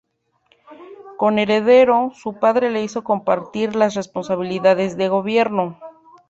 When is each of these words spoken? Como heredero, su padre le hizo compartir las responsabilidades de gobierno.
Como 1.19 1.37
heredero, 1.37 2.09
su 2.15 2.39
padre 2.39 2.71
le 2.71 2.81
hizo 2.81 3.03
compartir 3.03 3.75
las 3.75 3.93
responsabilidades 3.93 4.97
de 4.97 5.09
gobierno. 5.09 5.77